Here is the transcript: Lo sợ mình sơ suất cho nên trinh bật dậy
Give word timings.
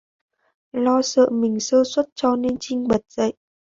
Lo 0.73 1.01
sợ 1.01 1.29
mình 1.31 1.59
sơ 1.59 1.83
suất 1.83 2.05
cho 2.15 2.35
nên 2.35 2.57
trinh 2.59 2.87
bật 2.87 3.01
dậy 3.09 3.33